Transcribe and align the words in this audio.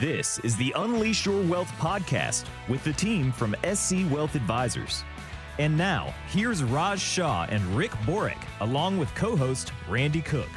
This 0.00 0.38
is 0.44 0.56
the 0.56 0.72
Unleash 0.76 1.26
Your 1.26 1.42
Wealth 1.42 1.72
podcast 1.72 2.44
with 2.68 2.84
the 2.84 2.92
team 2.92 3.32
from 3.32 3.56
SC 3.74 3.96
Wealth 4.12 4.36
Advisors. 4.36 5.02
And 5.58 5.76
now, 5.76 6.14
here's 6.28 6.62
Raj 6.62 7.00
Shah 7.00 7.48
and 7.50 7.64
Rick 7.76 7.90
Borick, 8.06 8.38
along 8.60 8.98
with 8.98 9.12
co 9.16 9.34
host 9.34 9.72
Randy 9.88 10.22
Cook. 10.22 10.48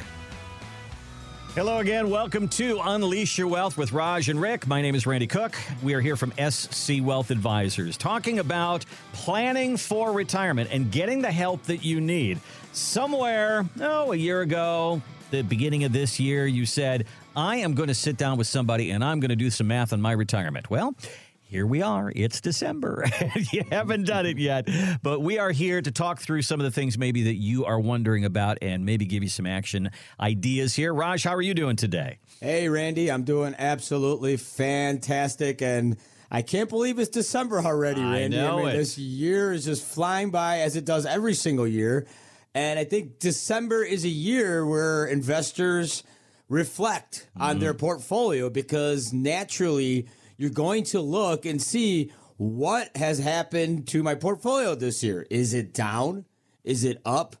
Hello 1.56 1.78
again. 1.78 2.08
Welcome 2.08 2.46
to 2.50 2.78
Unleash 2.84 3.36
Your 3.36 3.48
Wealth 3.48 3.76
with 3.76 3.90
Raj 3.90 4.28
and 4.28 4.40
Rick. 4.40 4.68
My 4.68 4.80
name 4.80 4.94
is 4.94 5.08
Randy 5.08 5.26
Cook. 5.26 5.56
We 5.82 5.94
are 5.94 6.00
here 6.00 6.14
from 6.14 6.32
SC 6.48 7.02
Wealth 7.02 7.32
Advisors 7.32 7.96
talking 7.96 8.38
about 8.38 8.84
planning 9.12 9.76
for 9.76 10.12
retirement 10.12 10.70
and 10.70 10.92
getting 10.92 11.20
the 11.20 11.32
help 11.32 11.64
that 11.64 11.84
you 11.84 12.00
need. 12.00 12.38
Somewhere, 12.70 13.68
oh, 13.80 14.12
a 14.12 14.16
year 14.16 14.42
ago, 14.42 15.02
the 15.32 15.42
beginning 15.42 15.82
of 15.82 15.92
this 15.92 16.20
year, 16.20 16.46
you 16.46 16.64
said, 16.64 17.06
I 17.34 17.56
am 17.56 17.74
going 17.74 17.88
to 17.88 17.94
sit 17.94 18.16
down 18.16 18.36
with 18.36 18.46
somebody 18.46 18.90
and 18.90 19.02
I'm 19.02 19.20
going 19.20 19.30
to 19.30 19.36
do 19.36 19.50
some 19.50 19.68
math 19.68 19.92
on 19.92 20.00
my 20.00 20.12
retirement. 20.12 20.68
Well, 20.68 20.94
here 21.40 21.66
we 21.66 21.80
are. 21.80 22.12
It's 22.14 22.40
December. 22.40 23.06
you 23.52 23.64
haven't 23.70 24.04
done 24.04 24.26
it 24.26 24.38
yet, 24.38 24.68
but 25.02 25.20
we 25.20 25.38
are 25.38 25.50
here 25.50 25.80
to 25.80 25.90
talk 25.90 26.20
through 26.20 26.42
some 26.42 26.60
of 26.60 26.64
the 26.64 26.70
things 26.70 26.98
maybe 26.98 27.22
that 27.24 27.36
you 27.36 27.64
are 27.64 27.80
wondering 27.80 28.24
about 28.26 28.58
and 28.60 28.84
maybe 28.84 29.06
give 29.06 29.22
you 29.22 29.28
some 29.30 29.46
action 29.46 29.90
ideas 30.20 30.74
here. 30.74 30.92
Raj, 30.92 31.24
how 31.24 31.34
are 31.34 31.42
you 31.42 31.54
doing 31.54 31.76
today? 31.76 32.18
Hey, 32.40 32.68
Randy, 32.68 33.10
I'm 33.10 33.24
doing 33.24 33.54
absolutely 33.58 34.36
fantastic. 34.36 35.62
And 35.62 35.96
I 36.30 36.42
can't 36.42 36.68
believe 36.68 36.98
it's 36.98 37.10
December 37.10 37.60
already, 37.60 38.02
Randy. 38.02 38.38
I 38.38 38.42
know 38.42 38.58
mean, 38.58 38.68
it. 38.68 38.76
this 38.76 38.98
year 38.98 39.52
is 39.52 39.64
just 39.64 39.86
flying 39.86 40.30
by 40.30 40.60
as 40.60 40.76
it 40.76 40.84
does 40.84 41.06
every 41.06 41.34
single 41.34 41.66
year. 41.66 42.06
And 42.54 42.78
I 42.78 42.84
think 42.84 43.18
December 43.18 43.82
is 43.82 44.04
a 44.04 44.10
year 44.10 44.66
where 44.66 45.06
investors 45.06 46.02
reflect 46.52 47.28
on 47.34 47.60
their 47.60 47.72
mm-hmm. 47.72 47.86
portfolio 47.86 48.50
because 48.50 49.10
naturally 49.10 50.06
you're 50.36 50.50
going 50.50 50.84
to 50.84 51.00
look 51.00 51.46
and 51.46 51.62
see 51.62 52.12
what 52.36 52.94
has 52.94 53.18
happened 53.18 53.88
to 53.88 54.02
my 54.02 54.14
portfolio 54.14 54.74
this 54.74 55.02
year. 55.02 55.26
Is 55.30 55.54
it 55.54 55.72
down? 55.72 56.26
Is 56.62 56.84
it 56.84 57.00
up? 57.06 57.36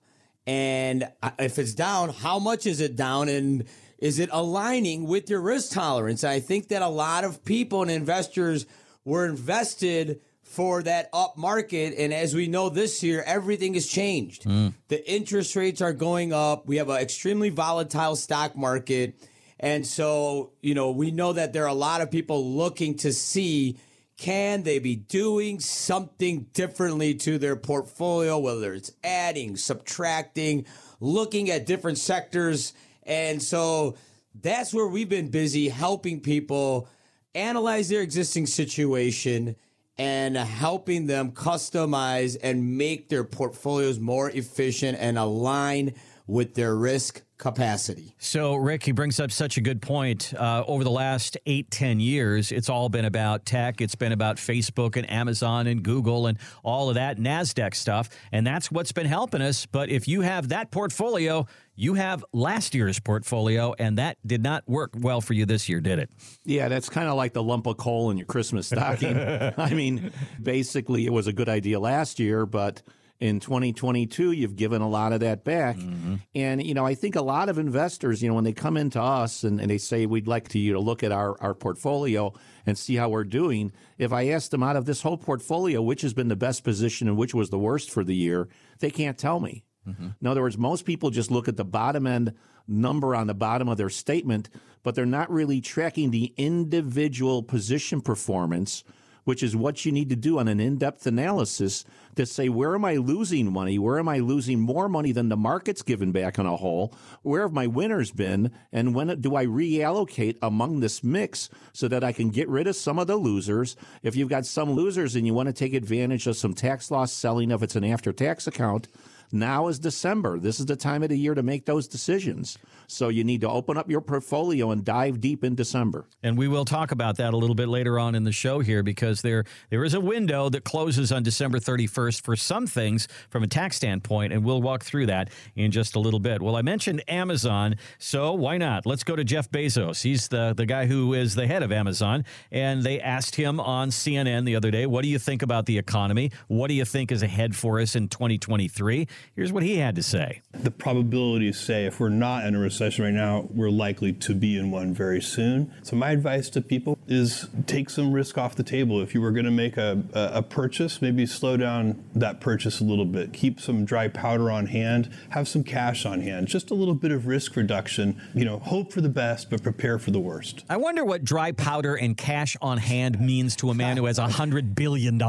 And 0.46 1.12
if 1.38 1.58
it's 1.58 1.74
down, 1.74 2.08
how 2.08 2.38
much 2.38 2.64
is 2.66 2.80
it 2.80 2.96
down? 2.96 3.28
And 3.28 3.64
is 3.98 4.18
it 4.18 4.30
aligning 4.32 5.06
with 5.06 5.28
your 5.28 5.42
risk 5.42 5.72
tolerance? 5.72 6.24
I 6.24 6.40
think 6.40 6.68
that 6.68 6.80
a 6.80 6.88
lot 6.88 7.24
of 7.24 7.44
people 7.44 7.82
and 7.82 7.90
investors 7.90 8.64
were 9.04 9.26
invested 9.26 10.22
for 10.52 10.82
that 10.82 11.08
up 11.14 11.38
market. 11.38 11.94
And 11.96 12.12
as 12.12 12.34
we 12.34 12.46
know 12.46 12.68
this 12.68 13.02
year, 13.02 13.22
everything 13.24 13.72
has 13.72 13.86
changed. 13.86 14.44
Hmm. 14.44 14.68
The 14.88 15.10
interest 15.10 15.56
rates 15.56 15.80
are 15.80 15.94
going 15.94 16.34
up. 16.34 16.66
We 16.66 16.76
have 16.76 16.90
an 16.90 16.98
extremely 16.98 17.48
volatile 17.48 18.16
stock 18.16 18.54
market. 18.54 19.14
And 19.58 19.86
so, 19.86 20.52
you 20.60 20.74
know, 20.74 20.90
we 20.90 21.10
know 21.10 21.32
that 21.32 21.54
there 21.54 21.64
are 21.64 21.68
a 21.68 21.74
lot 21.74 22.02
of 22.02 22.10
people 22.10 22.54
looking 22.54 22.96
to 22.98 23.14
see 23.14 23.78
can 24.18 24.62
they 24.62 24.78
be 24.78 24.94
doing 24.94 25.58
something 25.58 26.46
differently 26.52 27.14
to 27.14 27.38
their 27.38 27.56
portfolio, 27.56 28.38
whether 28.38 28.74
it's 28.74 28.92
adding, 29.02 29.56
subtracting, 29.56 30.66
looking 31.00 31.50
at 31.50 31.64
different 31.64 31.96
sectors. 31.96 32.74
And 33.04 33.42
so 33.42 33.96
that's 34.34 34.74
where 34.74 34.86
we've 34.86 35.08
been 35.08 35.30
busy 35.30 35.70
helping 35.70 36.20
people 36.20 36.88
analyze 37.34 37.88
their 37.88 38.02
existing 38.02 38.46
situation 38.46 39.56
and 39.98 40.36
helping 40.36 41.06
them 41.06 41.32
customize 41.32 42.36
and 42.42 42.78
make 42.78 43.08
their 43.08 43.24
portfolios 43.24 43.98
more 43.98 44.30
efficient 44.30 44.98
and 45.00 45.18
align 45.18 45.94
with 46.26 46.54
their 46.54 46.74
risk 46.74 47.22
capacity. 47.42 48.14
So, 48.18 48.54
Rick, 48.54 48.84
he 48.84 48.92
brings 48.92 49.18
up 49.18 49.32
such 49.32 49.56
a 49.56 49.60
good 49.60 49.82
point. 49.82 50.32
Uh, 50.32 50.62
over 50.64 50.84
the 50.84 50.92
last 50.92 51.36
eight, 51.44 51.72
ten 51.72 51.98
years, 51.98 52.52
it's 52.52 52.68
all 52.68 52.88
been 52.88 53.04
about 53.04 53.44
tech. 53.44 53.80
It's 53.80 53.96
been 53.96 54.12
about 54.12 54.36
Facebook 54.36 54.96
and 54.96 55.10
Amazon 55.10 55.66
and 55.66 55.82
Google 55.82 56.28
and 56.28 56.38
all 56.62 56.88
of 56.88 56.94
that 56.94 57.18
NASDAQ 57.18 57.74
stuff. 57.74 58.08
And 58.30 58.46
that's 58.46 58.70
what's 58.70 58.92
been 58.92 59.06
helping 59.06 59.42
us. 59.42 59.66
But 59.66 59.88
if 59.88 60.06
you 60.06 60.20
have 60.20 60.50
that 60.50 60.70
portfolio, 60.70 61.48
you 61.74 61.94
have 61.94 62.24
last 62.32 62.76
year's 62.76 63.00
portfolio, 63.00 63.74
and 63.76 63.98
that 63.98 64.18
did 64.24 64.42
not 64.42 64.62
work 64.68 64.92
well 64.96 65.20
for 65.20 65.32
you 65.32 65.44
this 65.44 65.68
year, 65.68 65.80
did 65.80 65.98
it? 65.98 66.10
Yeah, 66.44 66.68
that's 66.68 66.88
kind 66.88 67.08
of 67.08 67.16
like 67.16 67.32
the 67.32 67.42
lump 67.42 67.66
of 67.66 67.76
coal 67.76 68.12
in 68.12 68.18
your 68.18 68.26
Christmas 68.26 68.68
stocking. 68.68 69.18
I 69.56 69.74
mean, 69.74 70.12
basically, 70.40 71.06
it 71.06 71.12
was 71.12 71.26
a 71.26 71.32
good 71.32 71.48
idea 71.48 71.80
last 71.80 72.20
year, 72.20 72.46
but 72.46 72.82
in 73.22 73.38
2022, 73.38 74.32
you've 74.32 74.56
given 74.56 74.82
a 74.82 74.88
lot 74.88 75.12
of 75.12 75.20
that 75.20 75.44
back. 75.44 75.76
Mm-hmm. 75.76 76.16
And, 76.34 76.60
you 76.60 76.74
know, 76.74 76.84
I 76.84 76.96
think 76.96 77.14
a 77.14 77.22
lot 77.22 77.48
of 77.48 77.56
investors, 77.56 78.20
you 78.20 78.28
know, 78.28 78.34
when 78.34 78.42
they 78.42 78.52
come 78.52 78.76
into 78.76 79.00
us 79.00 79.44
and, 79.44 79.60
and 79.60 79.70
they 79.70 79.78
say, 79.78 80.06
we'd 80.06 80.26
like 80.26 80.48
to, 80.48 80.58
you 80.58 80.72
know, 80.72 80.80
look 80.80 81.04
at 81.04 81.12
our, 81.12 81.40
our 81.40 81.54
portfolio 81.54 82.34
and 82.66 82.76
see 82.76 82.96
how 82.96 83.10
we're 83.10 83.22
doing, 83.22 83.70
if 83.96 84.12
I 84.12 84.30
ask 84.30 84.50
them 84.50 84.64
out 84.64 84.74
of 84.74 84.86
this 84.86 85.02
whole 85.02 85.16
portfolio, 85.16 85.80
which 85.80 86.02
has 86.02 86.12
been 86.12 86.26
the 86.26 86.34
best 86.34 86.64
position 86.64 87.06
and 87.06 87.16
which 87.16 87.32
was 87.32 87.50
the 87.50 87.60
worst 87.60 87.92
for 87.92 88.02
the 88.02 88.16
year, 88.16 88.48
they 88.80 88.90
can't 88.90 89.16
tell 89.16 89.38
me. 89.38 89.62
Mm-hmm. 89.88 90.08
In 90.20 90.26
other 90.26 90.42
words, 90.42 90.58
most 90.58 90.84
people 90.84 91.10
just 91.10 91.30
look 91.30 91.46
at 91.46 91.56
the 91.56 91.64
bottom 91.64 92.08
end 92.08 92.34
number 92.66 93.14
on 93.14 93.28
the 93.28 93.34
bottom 93.34 93.68
of 93.68 93.76
their 93.76 93.90
statement, 93.90 94.50
but 94.82 94.96
they're 94.96 95.06
not 95.06 95.30
really 95.30 95.60
tracking 95.60 96.10
the 96.10 96.34
individual 96.36 97.44
position 97.44 98.00
performance, 98.00 98.82
which 99.24 99.42
is 99.42 99.54
what 99.54 99.84
you 99.84 99.92
need 99.92 100.08
to 100.10 100.16
do 100.16 100.38
on 100.38 100.48
an 100.48 100.60
in 100.60 100.76
depth 100.78 101.06
analysis 101.06 101.84
to 102.16 102.26
say, 102.26 102.48
where 102.48 102.74
am 102.74 102.84
I 102.84 102.96
losing 102.96 103.52
money? 103.52 103.78
Where 103.78 103.98
am 103.98 104.08
I 104.08 104.18
losing 104.18 104.60
more 104.60 104.88
money 104.88 105.12
than 105.12 105.28
the 105.28 105.36
market's 105.36 105.82
given 105.82 106.12
back 106.12 106.38
on 106.38 106.46
a 106.46 106.56
whole? 106.56 106.94
Where 107.22 107.42
have 107.42 107.52
my 107.52 107.66
winners 107.66 108.10
been? 108.10 108.50
And 108.72 108.94
when 108.94 109.20
do 109.20 109.36
I 109.36 109.46
reallocate 109.46 110.36
among 110.42 110.80
this 110.80 111.02
mix 111.02 111.48
so 111.72 111.88
that 111.88 112.04
I 112.04 112.12
can 112.12 112.30
get 112.30 112.48
rid 112.48 112.66
of 112.66 112.76
some 112.76 112.98
of 112.98 113.06
the 113.06 113.16
losers? 113.16 113.76
If 114.02 114.16
you've 114.16 114.28
got 114.28 114.46
some 114.46 114.72
losers 114.72 115.16
and 115.16 115.26
you 115.26 115.34
want 115.34 115.48
to 115.48 115.52
take 115.52 115.74
advantage 115.74 116.26
of 116.26 116.36
some 116.36 116.54
tax 116.54 116.90
loss 116.90 117.12
selling 117.12 117.50
if 117.50 117.62
it's 117.62 117.76
an 117.76 117.84
after 117.84 118.12
tax 118.12 118.46
account, 118.46 118.88
now 119.32 119.68
is 119.68 119.78
December. 119.78 120.38
This 120.38 120.60
is 120.60 120.66
the 120.66 120.76
time 120.76 121.02
of 121.02 121.08
the 121.08 121.18
year 121.18 121.34
to 121.34 121.42
make 121.42 121.64
those 121.64 121.88
decisions. 121.88 122.58
So 122.86 123.08
you 123.08 123.24
need 123.24 123.40
to 123.40 123.48
open 123.48 123.78
up 123.78 123.90
your 123.90 124.02
portfolio 124.02 124.70
and 124.70 124.84
dive 124.84 125.20
deep 125.20 125.44
in 125.44 125.54
December. 125.54 126.04
And 126.22 126.36
we 126.36 126.46
will 126.46 126.66
talk 126.66 126.92
about 126.92 127.16
that 127.16 127.32
a 127.32 127.36
little 127.36 127.54
bit 127.54 127.68
later 127.68 127.98
on 127.98 128.14
in 128.14 128.24
the 128.24 128.32
show 128.32 128.60
here 128.60 128.82
because 128.82 129.22
there 129.22 129.44
there 129.70 129.84
is 129.84 129.94
a 129.94 130.00
window 130.00 130.50
that 130.50 130.64
closes 130.64 131.10
on 131.10 131.22
December 131.22 131.58
31st 131.58 132.22
for 132.22 132.36
some 132.36 132.66
things 132.66 133.08
from 133.30 133.42
a 133.42 133.46
tax 133.46 133.76
standpoint, 133.76 134.32
and 134.32 134.44
we'll 134.44 134.60
walk 134.60 134.84
through 134.84 135.06
that 135.06 135.30
in 135.56 135.70
just 135.70 135.96
a 135.96 136.00
little 136.00 136.20
bit. 136.20 136.42
Well, 136.42 136.56
I 136.56 136.62
mentioned 136.62 137.02
Amazon, 137.08 137.76
so 137.98 138.34
why 138.34 138.58
not? 138.58 138.84
Let's 138.84 139.04
go 139.04 139.16
to 139.16 139.24
Jeff 139.24 139.50
Bezos. 139.50 140.02
He's 140.02 140.28
the, 140.28 140.52
the 140.54 140.66
guy 140.66 140.86
who 140.86 141.14
is 141.14 141.34
the 141.34 141.46
head 141.46 141.62
of 141.62 141.72
Amazon, 141.72 142.24
and 142.50 142.82
they 142.82 143.00
asked 143.00 143.36
him 143.36 143.58
on 143.60 143.88
CNN 143.88 144.44
the 144.44 144.56
other 144.56 144.70
day, 144.70 144.86
what 144.86 145.02
do 145.02 145.08
you 145.08 145.18
think 145.18 145.42
about 145.42 145.66
the 145.66 145.78
economy? 145.78 146.30
What 146.48 146.68
do 146.68 146.74
you 146.74 146.84
think 146.84 147.10
is 147.10 147.22
ahead 147.22 147.56
for 147.56 147.80
us 147.80 147.96
in 147.96 148.08
2023? 148.08 149.08
Here's 149.34 149.52
what 149.52 149.62
he 149.62 149.76
had 149.78 149.94
to 149.96 150.02
say. 150.02 150.42
the 150.52 150.70
probabilities 150.70 151.58
say 151.58 151.86
if 151.86 151.98
we're 152.00 152.08
not 152.08 152.44
in 152.44 152.54
a 152.54 152.58
recession 152.58 153.04
right 153.04 153.14
now, 153.14 153.48
we're 153.50 153.70
likely 153.70 154.12
to 154.12 154.34
be 154.34 154.56
in 154.56 154.70
one 154.70 154.92
very 154.92 155.20
soon. 155.22 155.72
So 155.82 155.96
my 155.96 156.10
advice 156.10 156.50
to 156.50 156.60
people 156.60 156.98
is 157.08 157.48
take 157.66 157.88
some 157.90 158.12
risk 158.12 158.36
off 158.38 158.54
the 158.56 158.62
table. 158.62 159.00
If 159.00 159.14
you 159.14 159.20
were 159.20 159.30
going 159.30 159.44
to 159.44 159.50
make 159.50 159.76
a, 159.76 160.02
a, 160.12 160.38
a 160.38 160.42
purchase, 160.42 161.00
maybe 161.00 161.26
slow 161.26 161.56
down 161.56 162.04
that 162.14 162.40
purchase 162.40 162.80
a 162.80 162.84
little 162.84 163.04
bit. 163.04 163.32
Keep 163.32 163.60
some 163.60 163.84
dry 163.84 164.08
powder 164.08 164.50
on 164.50 164.66
hand. 164.66 165.10
Have 165.30 165.48
some 165.48 165.64
cash 165.64 166.04
on 166.04 166.20
hand. 166.20 166.48
Just 166.48 166.70
a 166.70 166.74
little 166.74 166.94
bit 166.94 167.10
of 167.10 167.26
risk 167.26 167.56
reduction. 167.56 168.20
You 168.34 168.44
know, 168.44 168.58
hope 168.58 168.92
for 168.92 169.00
the 169.00 169.08
best, 169.08 169.50
but 169.50 169.62
prepare 169.62 169.98
for 169.98 170.10
the 170.10 170.20
worst. 170.20 170.64
I 170.68 170.76
wonder 170.76 171.04
what 171.04 171.24
dry 171.24 171.52
powder 171.52 171.94
and 171.94 172.16
cash 172.16 172.56
on 172.60 172.78
hand 172.78 173.20
means 173.20 173.56
to 173.56 173.70
a 173.70 173.74
man 173.74 173.96
who 173.96 174.04
has 174.06 174.18
a 174.18 174.26
$100 174.26 174.74
billion. 174.74 175.12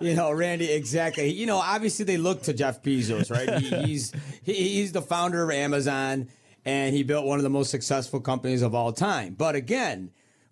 You 0.00 0.14
know, 0.14 0.30
Randy, 0.30 0.70
exactly. 0.70 1.32
You 1.32 1.46
know, 1.46 1.60
obviously 1.66 2.04
they 2.04 2.16
look 2.16 2.42
to 2.44 2.52
Jeff 2.52 2.82
Bezos, 2.82 3.30
right? 3.30 3.62
He, 3.62 3.76
he's 3.86 4.12
he, 4.42 4.52
he's 4.54 4.92
the 4.92 5.02
founder 5.02 5.42
of 5.42 5.50
Amazon, 5.50 6.28
and 6.64 6.94
he 6.94 7.02
built 7.02 7.26
one 7.26 7.38
of 7.38 7.42
the 7.42 7.50
most 7.50 7.70
successful 7.70 8.20
companies 8.20 8.62
of 8.62 8.74
all 8.74 8.92
time. 8.92 9.34
But 9.34 9.54
again, 9.54 10.10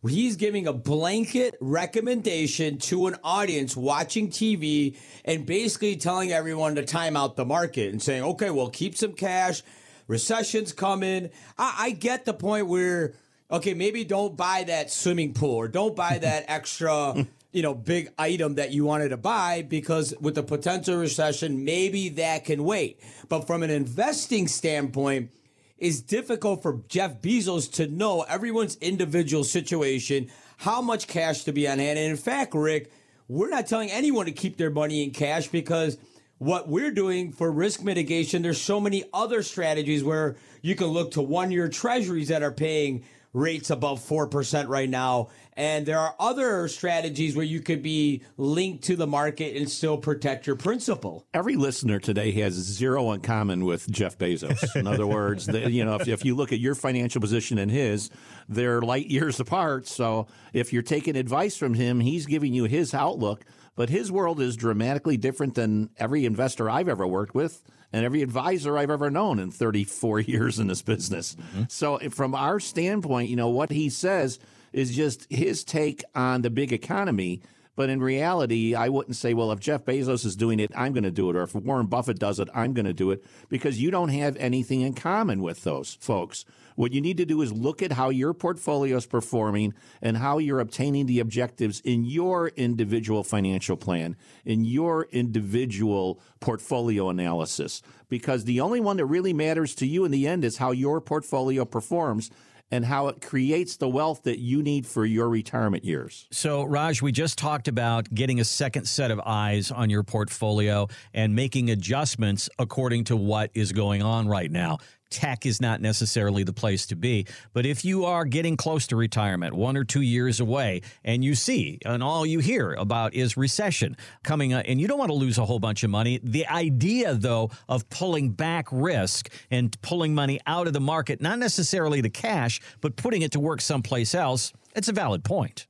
he's 0.08 0.36
giving 0.36 0.66
a 0.66 0.72
blanket 0.72 1.56
recommendation 1.60 2.78
to 2.78 3.06
an 3.06 3.16
audience 3.24 3.76
watching 3.76 4.28
TV 4.28 4.96
and 5.24 5.46
basically 5.46 5.96
telling 5.96 6.32
everyone 6.32 6.74
to 6.74 6.84
time 6.84 7.16
out 7.16 7.36
the 7.36 7.44
market 7.44 7.92
and 7.92 8.02
saying, 8.02 8.22
okay, 8.22 8.50
well, 8.50 8.68
keep 8.68 8.96
some 8.96 9.12
cash. 9.12 9.62
Recession's 10.06 10.72
coming. 10.72 11.30
I, 11.56 11.74
I 11.78 11.90
get 11.90 12.26
the 12.26 12.34
point 12.34 12.66
where, 12.66 13.14
okay, 13.50 13.72
maybe 13.72 14.04
don't 14.04 14.36
buy 14.36 14.64
that 14.66 14.90
swimming 14.90 15.32
pool 15.32 15.54
or 15.54 15.68
don't 15.68 15.96
buy 15.96 16.18
that 16.18 16.44
extra, 16.48 17.26
you 17.54 17.62
know, 17.62 17.72
big 17.72 18.10
item 18.18 18.56
that 18.56 18.72
you 18.72 18.84
wanted 18.84 19.10
to 19.10 19.16
buy 19.16 19.62
because 19.62 20.12
with 20.20 20.34
the 20.34 20.42
potential 20.42 20.96
recession, 20.96 21.64
maybe 21.64 22.08
that 22.10 22.44
can 22.44 22.64
wait. 22.64 23.00
But 23.28 23.46
from 23.46 23.62
an 23.62 23.70
investing 23.70 24.48
standpoint, 24.48 25.30
it's 25.78 26.00
difficult 26.00 26.62
for 26.62 26.80
Jeff 26.88 27.22
Bezos 27.22 27.70
to 27.74 27.86
know 27.86 28.22
everyone's 28.22 28.76
individual 28.76 29.44
situation, 29.44 30.30
how 30.58 30.82
much 30.82 31.06
cash 31.06 31.44
to 31.44 31.52
be 31.52 31.68
on 31.68 31.78
hand. 31.78 31.96
And 31.96 32.10
in 32.10 32.16
fact, 32.16 32.54
Rick, 32.54 32.90
we're 33.28 33.50
not 33.50 33.68
telling 33.68 33.90
anyone 33.90 34.26
to 34.26 34.32
keep 34.32 34.56
their 34.56 34.70
money 34.70 35.04
in 35.04 35.12
cash 35.12 35.46
because 35.46 35.96
what 36.38 36.68
we're 36.68 36.90
doing 36.90 37.30
for 37.30 37.52
risk 37.52 37.84
mitigation, 37.84 38.42
there's 38.42 38.60
so 38.60 38.80
many 38.80 39.04
other 39.14 39.44
strategies 39.44 40.02
where 40.02 40.34
you 40.60 40.74
can 40.74 40.88
look 40.88 41.12
to 41.12 41.22
one 41.22 41.52
year 41.52 41.68
treasuries 41.68 42.28
that 42.28 42.42
are 42.42 42.50
paying 42.50 43.04
rates 43.34 43.68
above 43.68 44.00
4% 44.00 44.68
right 44.68 44.88
now. 44.88 45.28
And 45.56 45.84
there 45.86 45.98
are 45.98 46.14
other 46.18 46.66
strategies 46.68 47.36
where 47.36 47.44
you 47.44 47.60
could 47.60 47.82
be 47.82 48.22
linked 48.36 48.84
to 48.84 48.96
the 48.96 49.06
market 49.06 49.56
and 49.56 49.70
still 49.70 49.98
protect 49.98 50.46
your 50.46 50.56
principal. 50.56 51.26
Every 51.34 51.56
listener 51.56 52.00
today 52.00 52.32
has 52.32 52.54
zero 52.54 53.12
in 53.12 53.20
common 53.20 53.64
with 53.64 53.88
Jeff 53.90 54.18
Bezos. 54.18 54.74
In 54.74 54.86
other 54.86 55.06
words, 55.06 55.46
the, 55.46 55.70
you 55.70 55.84
know, 55.84 55.96
if, 55.96 56.08
if 56.08 56.24
you 56.24 56.34
look 56.34 56.52
at 56.52 56.58
your 56.58 56.74
financial 56.74 57.20
position 57.20 57.58
and 57.58 57.70
his, 57.70 58.10
they're 58.48 58.80
light 58.80 59.06
years 59.06 59.38
apart. 59.44 59.86
So 59.86 60.26
if 60.52 60.72
you're 60.72 60.82
taking 60.82 61.16
advice 61.16 61.56
from 61.56 61.74
him, 61.74 62.00
he's 62.00 62.26
giving 62.26 62.54
you 62.54 62.64
his 62.64 62.94
outlook. 62.94 63.44
But 63.76 63.90
his 63.90 64.12
world 64.12 64.40
is 64.40 64.56
dramatically 64.56 65.16
different 65.16 65.54
than 65.54 65.90
every 65.98 66.24
investor 66.24 66.70
I've 66.70 66.88
ever 66.88 67.06
worked 67.06 67.34
with 67.34 67.62
and 67.92 68.04
every 68.04 68.22
advisor 68.22 68.76
I've 68.76 68.90
ever 68.90 69.10
known 69.10 69.38
in 69.38 69.50
34 69.50 70.20
years 70.20 70.58
in 70.58 70.66
this 70.66 70.82
business. 70.82 71.34
Mm-hmm. 71.34 71.62
So, 71.68 71.98
from 72.10 72.34
our 72.34 72.60
standpoint, 72.60 73.30
you 73.30 73.36
know, 73.36 73.48
what 73.48 73.70
he 73.70 73.88
says 73.90 74.38
is 74.72 74.94
just 74.94 75.26
his 75.30 75.64
take 75.64 76.02
on 76.14 76.42
the 76.42 76.50
big 76.50 76.72
economy. 76.72 77.40
But 77.76 77.90
in 77.90 78.00
reality, 78.00 78.74
I 78.74 78.88
wouldn't 78.88 79.16
say, 79.16 79.34
well, 79.34 79.50
if 79.50 79.60
Jeff 79.60 79.84
Bezos 79.84 80.24
is 80.24 80.36
doing 80.36 80.60
it, 80.60 80.70
I'm 80.76 80.92
going 80.92 81.04
to 81.04 81.10
do 81.10 81.28
it. 81.30 81.36
Or 81.36 81.42
if 81.42 81.54
Warren 81.54 81.86
Buffett 81.86 82.18
does 82.18 82.38
it, 82.38 82.48
I'm 82.54 82.72
going 82.72 82.86
to 82.86 82.92
do 82.92 83.10
it 83.10 83.24
because 83.48 83.80
you 83.80 83.90
don't 83.90 84.10
have 84.10 84.36
anything 84.36 84.82
in 84.82 84.94
common 84.94 85.42
with 85.42 85.64
those 85.64 85.96
folks. 86.00 86.44
What 86.76 86.92
you 86.92 87.00
need 87.00 87.18
to 87.18 87.24
do 87.24 87.40
is 87.42 87.52
look 87.52 87.82
at 87.82 87.92
how 87.92 88.10
your 88.10 88.34
portfolio 88.34 88.96
is 88.96 89.06
performing 89.06 89.74
and 90.02 90.16
how 90.16 90.38
you're 90.38 90.60
obtaining 90.60 91.06
the 91.06 91.20
objectives 91.20 91.80
in 91.80 92.04
your 92.04 92.48
individual 92.48 93.22
financial 93.22 93.76
plan, 93.76 94.16
in 94.44 94.64
your 94.64 95.06
individual 95.12 96.20
portfolio 96.40 97.10
analysis. 97.10 97.82
Because 98.08 98.44
the 98.44 98.60
only 98.60 98.80
one 98.80 98.96
that 98.96 99.06
really 99.06 99.32
matters 99.32 99.74
to 99.76 99.86
you 99.86 100.04
in 100.04 100.10
the 100.10 100.26
end 100.26 100.44
is 100.44 100.58
how 100.58 100.72
your 100.72 101.00
portfolio 101.00 101.64
performs 101.64 102.30
and 102.70 102.84
how 102.84 103.08
it 103.08 103.20
creates 103.20 103.76
the 103.76 103.88
wealth 103.88 104.22
that 104.24 104.38
you 104.38 104.62
need 104.62 104.86
for 104.86 105.04
your 105.04 105.28
retirement 105.28 105.84
years. 105.84 106.26
So, 106.30 106.64
Raj, 106.64 107.02
we 107.02 107.12
just 107.12 107.38
talked 107.38 107.68
about 107.68 108.12
getting 108.12 108.40
a 108.40 108.44
second 108.44 108.86
set 108.86 109.10
of 109.10 109.20
eyes 109.20 109.70
on 109.70 109.90
your 109.90 110.02
portfolio 110.02 110.88
and 111.12 111.34
making 111.34 111.70
adjustments 111.70 112.48
according 112.58 113.04
to 113.04 113.16
what 113.16 113.50
is 113.54 113.72
going 113.72 114.02
on 114.02 114.28
right 114.28 114.50
now 114.50 114.78
tech 115.10 115.46
is 115.46 115.60
not 115.60 115.80
necessarily 115.80 116.42
the 116.42 116.52
place 116.52 116.86
to 116.86 116.96
be. 116.96 117.26
But 117.52 117.66
if 117.66 117.84
you 117.84 118.04
are 118.04 118.24
getting 118.24 118.56
close 118.56 118.86
to 118.88 118.96
retirement, 118.96 119.54
one 119.54 119.76
or 119.76 119.84
two 119.84 120.00
years 120.00 120.40
away, 120.40 120.82
and 121.04 121.24
you 121.24 121.34
see, 121.34 121.78
and 121.84 122.02
all 122.02 122.26
you 122.26 122.40
hear 122.40 122.72
about 122.72 123.14
is 123.14 123.36
recession 123.36 123.96
coming, 124.22 124.52
and 124.52 124.80
you 124.80 124.88
don't 124.88 124.98
want 124.98 125.10
to 125.10 125.16
lose 125.16 125.38
a 125.38 125.44
whole 125.44 125.58
bunch 125.58 125.84
of 125.84 125.90
money. 125.90 126.20
The 126.22 126.46
idea, 126.46 127.14
though, 127.14 127.50
of 127.68 127.88
pulling 127.90 128.30
back 128.30 128.66
risk 128.70 129.30
and 129.50 129.80
pulling 129.82 130.14
money 130.14 130.40
out 130.46 130.66
of 130.66 130.72
the 130.72 130.80
market, 130.80 131.20
not 131.20 131.38
necessarily 131.38 132.00
the 132.00 132.10
cash, 132.10 132.60
but 132.80 132.96
putting 132.96 133.22
it 133.22 133.32
to 133.32 133.40
work 133.40 133.60
someplace 133.60 134.14
else, 134.14 134.52
it's 134.74 134.88
a 134.88 134.92
valid 134.92 135.24
point. 135.24 135.66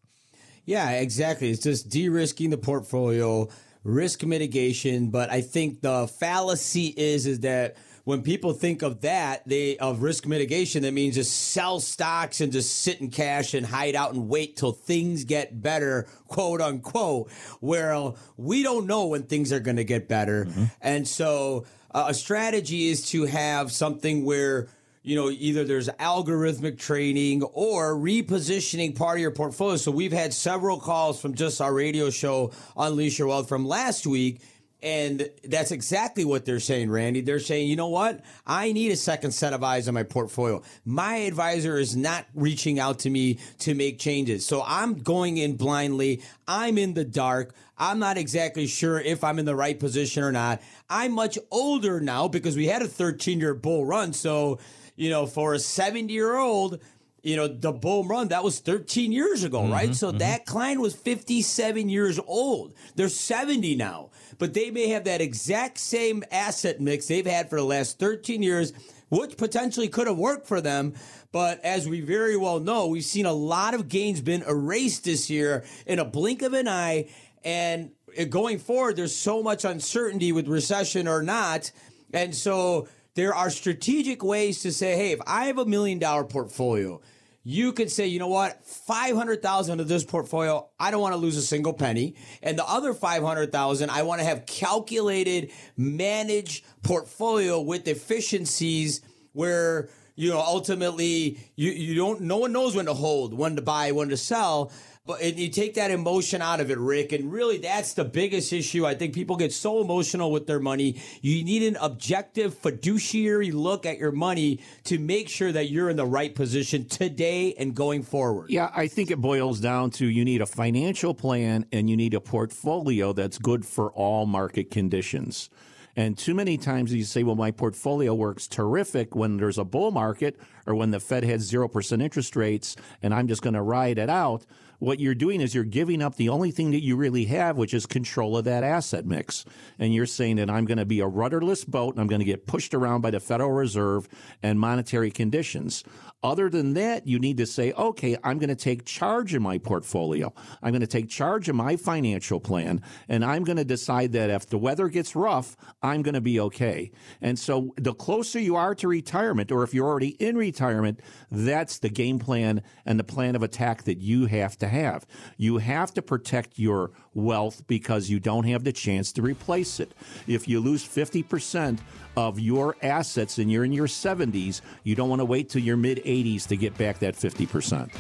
Yeah, 0.65 0.91
exactly. 0.93 1.51
It's 1.51 1.63
just 1.63 1.91
de 1.91 2.09
risking 2.09 2.49
the 2.51 2.57
portfolio, 2.57 3.49
risk 3.83 4.25
mitigation. 4.25 5.11
But 5.11 5.31
I 5.31 5.43
think 5.43 5.83
the 5.83 6.07
fallacy 6.07 6.95
is, 6.97 7.27
is 7.27 7.41
that 7.41 7.77
when 8.05 8.23
people 8.23 8.53
think 8.53 8.83
of 8.83 9.01
that, 9.01 9.47
they 9.47 9.77
of 9.79 10.03
risk 10.03 10.27
mitigation, 10.27 10.83
that 10.83 10.93
means 10.93 11.15
just 11.15 11.35
sell 11.35 11.81
stocks 11.81 12.41
and 12.41 12.53
just 12.53 12.83
sit 12.83 13.01
in 13.01 13.11
cash 13.11 13.55
and 13.55 13.67
hide 13.67 13.95
out 13.95 14.13
and 14.13 14.29
wait 14.29 14.57
till 14.57 14.73
things 14.73 15.25
get 15.25 15.61
better, 15.63 16.07
quote 16.29 16.61
unquote. 16.61 17.31
Where 17.61 18.13
we 18.37 18.63
don't 18.63 18.87
know 18.87 19.07
when 19.07 19.25
things 19.25 19.53
are 19.53 19.61
going 19.61 19.77
to 19.77 19.85
get 19.85 20.07
better, 20.07 20.45
mm-hmm. 20.45 20.65
and 20.81 21.09
so 21.09 21.65
uh, 21.91 22.07
a 22.09 22.15
strategy 22.15 22.89
is 22.89 23.09
to 23.11 23.25
have 23.25 23.73
something 23.73 24.25
where 24.25 24.69
you 25.07 25.17
know, 25.17 25.29
either 25.29 25.65
there's 25.65 25.91
algorithmic 25.91 26.79
trading 26.79 27.43
or 27.43 27.95
repositioning 27.95 28.97
part 28.97 29.19
of 29.19 29.21
your 29.21 29.31
portfolio. 29.33 29.77
So 29.77 29.91
we've 29.91 30.15
had 30.15 30.33
several 30.33 30.81
calls 30.81 31.21
from 31.21 31.35
just 31.35 31.61
our 31.61 31.75
radio 31.75 32.09
show, 32.09 32.53
Unleash 32.75 33.19
Your 33.19 33.29
Wealth, 33.29 33.47
from 33.47 33.67
last 33.67 34.07
week 34.07 34.41
and 34.85 35.31
that's 35.45 35.71
exactly 35.71 36.27
what 36.27 36.45
they're 36.45 36.61
saying, 36.61 36.91
Randy. 36.91 37.23
They're 37.23 37.41
saying, 37.41 37.71
you 37.71 37.75
know 37.75 37.89
what? 37.89 38.21
I 38.47 38.71
need 38.73 38.93
a 38.93 38.97
second 38.97 39.31
set 39.31 39.55
of 39.55 39.65
eyes 39.65 39.89
on 39.89 39.95
my 39.95 40.03
portfolio. 40.03 40.63
My 40.85 41.17
advisor 41.17 41.79
is 41.79 41.97
not 41.97 42.27
reaching 42.35 42.79
out 42.79 42.99
to 43.01 43.11
me 43.11 43.39
to 43.61 43.75
make 43.75 43.99
changes. 43.99 44.45
So 44.45 44.63
I'm 44.67 45.03
going 45.03 45.39
in 45.39 45.57
blindly. 45.57 46.21
I'm 46.47 46.77
in 46.77 46.93
the 46.93 47.05
dark. 47.05 47.55
I'm 47.79 47.99
not 47.99 48.19
exactly 48.19 48.67
sure 48.67 49.01
if 49.01 49.25
I'm 49.25 49.39
in 49.39 49.47
the 49.47 49.57
right 49.57 49.81
position 49.81 50.23
or 50.23 50.33
not. 50.33 50.61
I'm 50.91 51.13
much 51.13 51.39
older 51.51 51.99
now 51.99 52.29
because 52.29 52.55
we 52.55 52.67
had 52.67 52.83
a 52.83 52.87
13 52.87 53.41
year 53.41 53.55
bull 53.55 53.87
run. 53.87 54.13
So, 54.13 54.59
you 54.97 55.09
know, 55.09 55.25
for 55.25 55.55
a 55.55 55.59
70 55.59 56.13
year 56.13 56.37
old, 56.37 56.79
you 57.25 57.37
know, 57.37 57.49
the 57.49 57.73
bull 57.73 58.05
run, 58.05 58.29
that 58.29 58.45
was 58.45 58.61
13 58.61 59.11
years 59.11 59.45
ago, 59.45 59.63
mm-hmm, 59.63 59.73
right? 59.73 59.95
So 59.95 60.09
mm-hmm. 60.09 60.19
that 60.19 60.47
client 60.47 60.81
was 60.81 60.95
57 60.95 61.89
years 61.89 62.21
old. 62.27 62.75
They're 62.95 63.09
70 63.09 63.75
now 63.77 64.11
but 64.39 64.55
they 64.55 64.71
may 64.71 64.89
have 64.89 65.05
that 65.05 65.21
exact 65.21 65.79
same 65.79 66.25
asset 66.31 66.81
mix 66.81 67.07
they've 67.07 67.27
had 67.27 67.51
for 67.51 67.57
the 67.57 67.65
last 67.65 67.99
13 67.99 68.43
years, 68.43 68.73
which 69.09 69.37
potentially 69.37 69.89
could 69.89 70.07
have 70.07 70.17
worked 70.17 70.47
for 70.47 70.61
them. 70.61 70.95
But 71.33 71.65
as 71.65 71.89
we 71.89 72.01
very 72.01 72.37
well 72.37 72.61
know, 72.61 72.87
we've 72.87 73.05
seen 73.05 73.27
a 73.27 73.33
lot 73.33 73.75
of 73.75 73.89
gains 73.89 74.21
been 74.21 74.43
erased 74.43 75.05
this 75.05 75.29
year 75.29 75.65
in 75.87 75.99
a 75.99 76.05
blink 76.05 76.43
of 76.43 76.53
an 76.53 76.69
eye. 76.69 77.09
And 77.45 77.91
going 78.31 78.59
forward, 78.59 78.97
there's 78.97 79.17
so 79.17 79.43
much 79.43 79.65
uncertainty 79.65 80.33
with 80.33 80.49
recession 80.49 81.09
or 81.09 81.23
not. 81.23 81.73
And 82.13 82.35
so 82.35 82.89
there 83.15 83.35
are 83.35 83.51
strategic 83.51 84.23
ways 84.23 84.63
to 84.63 84.73
say, 84.73 84.97
hey, 84.97 85.13
if 85.13 85.21
I 85.27 85.47
have 85.47 85.59
a 85.59 85.67
million 85.67 85.99
dollar 85.99 86.25
portfolio, 86.25 87.01
you 87.47 87.73
could 87.75 87.91
say, 87.91 88.07
you 88.07 88.19
know 88.19 88.29
what, 88.29 88.65
500,000 88.65 89.79
of 89.79 89.87
this 89.87 90.03
portfolio, 90.03 90.67
I 90.81 90.91
don't 90.91 91.03
want 91.03 91.13
to 91.13 91.19
lose 91.19 91.37
a 91.37 91.43
single 91.43 91.75
penny. 91.75 92.17
And 92.43 92.59
the 92.59 92.67
other 92.67 92.95
500,000, 92.95 93.91
I 93.91 94.03
want 94.03 94.23
to 94.23 94.27
have 94.27 94.47
calculated, 94.47 95.53
managed 95.77 96.65
portfolio 96.83 97.61
with 97.61 97.87
efficiencies 97.87 99.03
where, 99.33 99.91
you 100.17 100.31
know, 100.31 100.41
ultimately 100.41 101.39
you, 101.55 101.71
you 101.71 101.95
don't, 101.95 102.23
no 102.23 102.39
one 102.39 102.53
knows 102.53 102.75
when 102.75 102.87
to 102.87 102.95
hold, 102.95 103.35
when 103.35 103.57
to 103.57 103.63
buy, 103.63 103.93
when 103.93 104.09
to 104.09 104.17
sell. 104.17 104.73
But 105.07 105.21
and 105.21 105.39
you 105.39 105.51
take 105.51 105.75
that 105.75 105.91
emotion 105.91 106.41
out 106.41 106.61
of 106.61 106.71
it, 106.71 106.79
Rick, 106.79 107.13
and 107.13 107.31
really 107.31 107.59
that's 107.59 107.93
the 107.93 108.07
biggest 108.07 108.55
issue. 108.55 108.87
I 108.87 108.95
think 108.95 109.13
people 109.13 109.37
get 109.37 109.53
so 109.53 109.83
emotional 109.83 110.33
with 110.33 110.47
their 110.47 110.61
money. 110.61 110.97
You 111.21 111.45
need 111.45 111.63
an 111.63 111.77
objective 111.77 112.55
fiduciary 112.55 113.51
look 113.51 113.85
at 113.85 113.99
your 113.99 114.13
money 114.13 114.61
to 114.85 114.99
make 114.99 115.29
sure 115.29 115.53
that 115.53 115.69
you're 115.69 115.91
in 115.91 115.97
the 115.97 116.07
right 116.07 116.35
position 116.35 116.87
today 116.87 117.53
and 117.59 117.75
going 117.75 118.03
forward. 118.03 118.49
Yeah, 118.49 118.71
I 118.75 118.87
think 118.87 119.11
it 119.11 119.21
boils 119.21 119.61
down 119.61 119.91
to 119.91 120.07
you 120.07 120.25
need 120.25 120.41
a 120.41 120.47
financial 120.47 121.13
plan 121.13 121.67
and 121.71 121.91
you 121.91 121.99
need 121.99 122.15
a 122.15 122.21
portfolio 122.21 123.13
that's 123.13 123.37
good 123.37 123.67
for 123.67 123.93
all 123.93 124.25
market 124.25 124.71
conditions. 124.71 125.51
And 125.97 126.19
too 126.19 126.35
many 126.35 126.57
times 126.57 126.93
you 126.93 127.05
say, 127.05 127.23
well, 127.23 127.37
my 127.37 127.51
portfolio 127.51 128.15
works 128.15 128.49
terrific 128.49 129.15
when 129.15 129.37
there's 129.37 129.59
a 129.59 129.65
bull 129.65 129.91
market 129.91 130.39
or 130.67 130.75
when 130.75 130.91
the 130.91 131.01
Fed 131.01 131.25
has 131.25 131.51
0% 131.51 132.03
interest 132.03 132.37
rates 132.37 132.77
and 133.03 133.15
I'm 133.15 133.29
just 133.29 133.43
going 133.43 133.55
to 133.55 133.63
ride 133.63 133.99
it 133.99 134.11
out 134.11 134.45
what 134.79 135.01
you're 135.01 135.15
doing 135.15 135.41
is 135.41 135.55
you're 135.55 135.65
giving 135.65 136.03
up 136.03 136.17
the 136.17 136.29
only 136.29 136.51
thing 136.51 136.73
that 136.73 136.83
you 136.83 136.97
really 136.97 137.25
have, 137.27 137.57
which 137.57 137.75
is 137.75 137.87
control 137.87 138.37
of 138.37 138.45
that 138.45 138.63
asset 138.63 139.07
mix. 139.07 139.45
And 139.79 139.95
you're 139.95 140.07
saying 140.07 140.37
that 140.37 140.51
I'm 140.51 140.65
going 140.65 140.79
to 140.79 140.85
be 140.85 141.01
a 141.01 141.07
rudderless 141.07 141.65
boat 141.65 141.95
and 141.95 142.01
I'm 142.01 142.07
going 142.07 142.21
to 142.21 142.25
get 142.25 142.47
pushed 142.47 142.75
around 142.75 143.01
by 143.01 143.11
the 143.11 143.21
Federal 143.21 143.51
Reserve 143.51 144.09
and 144.43 144.61
monetary 144.61 145.11
conditions. 145.11 145.85
Other 146.23 146.49
than 146.49 146.75
that, 146.75 147.07
you 147.07 147.19
need 147.19 147.37
to 147.37 147.47
say, 147.47 147.73
okay, 147.73 148.17
I'm 148.25 148.39
going 148.39 148.49
to 148.49 148.55
take 148.55 148.85
charge 148.85 149.35
of 149.35 149.43
my 149.43 149.59
portfolio. 149.59 150.33
I'm 150.63 150.71
going 150.71 150.81
to 150.81 150.87
take 150.87 151.09
charge 151.09 151.49
of 151.49 151.57
my 151.57 151.77
financial 151.77 152.41
plan, 152.41 152.81
and 153.09 153.25
I'm 153.25 153.45
going 153.45 153.59
to 153.59 153.65
decide 153.65 154.13
that 154.13 154.31
if 154.31 154.49
the 154.49 154.57
weather 154.57 154.89
gets 154.89 155.15
rough, 155.15 155.55
I'm 155.85 156.01
going 156.01 156.15
to 156.15 156.23
be 156.23 156.41
okay. 156.41 156.91
And 157.21 157.39
so 157.39 157.75
the 157.77 157.93
closer 157.93 158.41
you 158.41 158.57
are 158.57 158.75
to 158.77 158.89
retirement, 158.89 159.53
or 159.53 159.63
if 159.65 159.75
you're 159.75 159.87
already 159.87 160.17
in 160.19 160.35
retirement, 160.35 161.01
that's 161.31 161.79
the 161.79 161.91
game 161.91 162.19
plan 162.19 162.63
and 162.87 162.99
the 162.99 163.05
plan 163.05 163.37
of 163.37 163.43
attack 163.43 163.85
that 163.85 163.99
you 163.99 164.25
have 164.25 164.57
to 164.59 164.69
have. 164.69 165.05
You 165.37 165.59
have 165.59 165.93
to 165.95 166.01
protect 166.01 166.59
your 166.59 166.93
wealth 167.13 167.67
because 167.67 168.09
you 168.09 168.19
don't 168.19 168.45
have 168.45 168.65
the 168.65 168.73
chance 168.73 169.13
to 169.13 169.23
replace 169.23 169.79
it. 169.79 169.93
If 170.27 170.49
you 170.49 170.59
lose 170.59 170.83
50% 170.83 171.81
of 172.17 172.41
your 172.41 172.77
assets 172.81 173.37
and 173.37 173.53
you're 173.53 173.67
in 173.67 173.75
your 173.75 173.87
70s, 173.87 174.63
you 174.85 174.95
don't 174.95 175.11
want 175.11 175.21
to 175.21 175.27
wait 175.27 175.51
till 175.51 175.63
your 175.63 175.77
mid 175.77 175.99
80s 175.99 176.47
to 176.47 176.57
get 176.57 176.79
back 176.79 176.99
that 177.01 177.15
50%. 177.15 177.93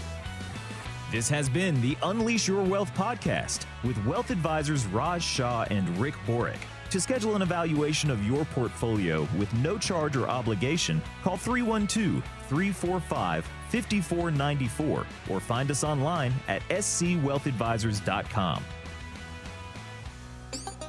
This 1.11 1.29
has 1.29 1.50
been 1.50 1.79
the 1.83 1.99
Unleash 2.03 2.49
Your 2.49 2.62
Wealth 2.62 2.93
podcast 2.95 3.67
with 3.85 4.03
wealth 4.07 4.31
advisors 4.31 4.87
Raj 4.87 5.23
Shah 5.23 5.67
and 5.69 5.87
Rick 5.99 6.14
Borick. 6.26 6.59
To 6.95 7.01
schedule 7.01 7.35
an 7.35 7.43
evaluation 7.43 8.09
of 8.09 8.25
your 8.25 8.45
portfolio 8.45 9.27
with 9.37 9.53
no 9.55 9.77
charge 9.79 10.15
or 10.15 10.29
obligation, 10.29 11.03
call 11.25 11.37
312 11.37 12.23
345 12.49 13.45
5494 13.71 15.07
or 15.29 15.41
find 15.41 15.73
us 15.73 15.83
online 15.83 16.33
at 16.47 16.63
scwealthadvisors.com. 16.69 18.65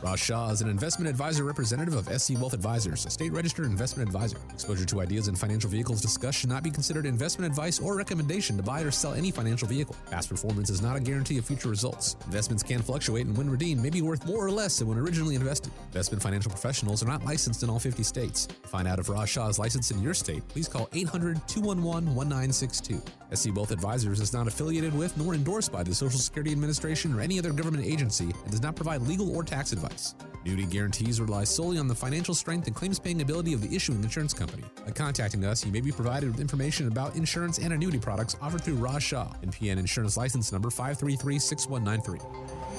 Raj 0.05 0.19
Shah 0.19 0.49
is 0.51 0.61
an 0.61 0.69
investment 0.69 1.09
advisor 1.09 1.43
representative 1.43 1.95
of 1.95 2.21
SC 2.21 2.35
Wealth 2.35 2.53
Advisors, 2.53 3.07
a 3.07 3.09
state 3.09 3.31
registered 3.31 3.65
investment 3.65 4.07
advisor. 4.07 4.37
Exposure 4.53 4.85
to 4.85 5.01
ideas 5.01 5.29
and 5.29 5.39
financial 5.39 5.67
vehicles 5.67 5.99
discussed 5.99 6.37
should 6.37 6.49
not 6.51 6.61
be 6.61 6.69
considered 6.69 7.07
investment 7.07 7.49
advice 7.49 7.79
or 7.79 7.97
recommendation 7.97 8.55
to 8.55 8.61
buy 8.61 8.81
or 8.81 8.91
sell 8.91 9.15
any 9.15 9.31
financial 9.31 9.67
vehicle. 9.67 9.95
Past 10.11 10.29
performance 10.29 10.69
is 10.69 10.79
not 10.79 10.95
a 10.95 10.99
guarantee 10.99 11.39
of 11.39 11.45
future 11.45 11.69
results. 11.69 12.17
Investments 12.25 12.61
can 12.61 12.83
fluctuate 12.83 13.25
and 13.25 13.35
when 13.35 13.49
redeemed 13.49 13.81
may 13.81 13.89
be 13.89 14.03
worth 14.03 14.23
more 14.27 14.45
or 14.45 14.51
less 14.51 14.77
than 14.77 14.87
when 14.87 14.99
originally 14.99 15.33
invested. 15.33 15.71
Investment 15.87 16.21
financial 16.21 16.51
professionals 16.51 17.01
are 17.01 17.07
not 17.07 17.25
licensed 17.25 17.63
in 17.63 17.69
all 17.71 17.79
50 17.79 18.03
states. 18.03 18.45
To 18.45 18.67
find 18.67 18.87
out 18.87 18.99
if 18.99 19.09
Raj 19.09 19.27
Shah 19.27 19.47
is 19.47 19.57
licensed 19.57 19.89
in 19.89 20.03
your 20.03 20.13
state, 20.13 20.47
please 20.49 20.67
call 20.67 20.87
800 20.93 21.47
211 21.47 22.13
1962. 22.13 23.01
SC 23.33 23.55
Wealth 23.55 23.71
Advisors 23.71 24.19
is 24.19 24.33
not 24.33 24.47
affiliated 24.47 24.95
with 24.95 25.17
nor 25.17 25.33
endorsed 25.33 25.71
by 25.71 25.81
the 25.81 25.95
Social 25.95 26.19
Security 26.19 26.51
Administration 26.51 27.11
or 27.11 27.21
any 27.21 27.39
other 27.39 27.51
government 27.51 27.83
agency 27.83 28.25
and 28.25 28.51
does 28.51 28.61
not 28.61 28.75
provide 28.75 29.01
legal 29.01 29.35
or 29.35 29.43
tax 29.43 29.71
advice. 29.71 29.94
Annuity 30.41 30.65
guarantees 30.65 31.19
rely 31.19 31.43
solely 31.43 31.79
on 31.79 31.87
the 31.87 31.95
financial 31.95 32.35
strength 32.35 32.67
and 32.67 32.75
claims 32.75 32.99
paying 32.99 33.21
ability 33.21 33.53
of 33.53 33.61
the 33.61 33.75
issuing 33.75 34.03
insurance 34.03 34.33
company. 34.33 34.63
By 34.85 34.91
contacting 34.91 35.43
us, 35.43 35.65
you 35.65 35.71
may 35.71 35.81
be 35.81 35.91
provided 35.91 36.29
with 36.29 36.39
information 36.39 36.87
about 36.87 37.15
insurance 37.15 37.57
and 37.57 37.73
annuity 37.73 37.99
products 37.99 38.35
offered 38.41 38.61
through 38.61 38.75
Raj 38.75 39.01
Shah, 39.01 39.33
NPN 39.43 39.77
Insurance 39.77 40.17
License 40.17 40.51
Number 40.51 40.69
5336193. 40.69 42.74